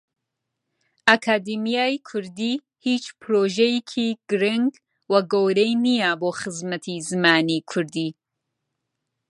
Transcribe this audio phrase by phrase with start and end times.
[1.07, 2.53] ئەکادیمیای کوردی
[2.85, 4.71] هیچ پرۆژەیەکی گرنگ
[5.11, 8.09] و گەورەی نییە بۆ خزمەتی زمانی کوردی.